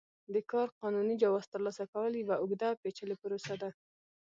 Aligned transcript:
د 0.33 0.35
کار 0.51 0.67
قانوني 0.81 1.15
جواز 1.23 1.45
ترلاسه 1.53 1.83
کول 1.93 2.11
یوه 2.15 2.35
اوږده 2.39 2.69
پېچلې 2.81 3.15
پروسه 3.21 3.53
ده. 3.61 3.69